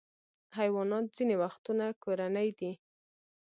حیوانات 0.57 1.05
ځینې 1.15 1.35
وختونه 1.43 1.85
کورني 2.03 2.49
دي. 2.59 2.71